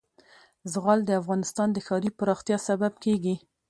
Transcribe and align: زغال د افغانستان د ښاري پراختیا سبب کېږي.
زغال 0.71 0.99
د 1.05 1.11
افغانستان 1.21 1.67
د 1.73 1.77
ښاري 1.85 2.09
پراختیا 2.19 2.57
سبب 2.67 2.93
کېږي. 3.03 3.35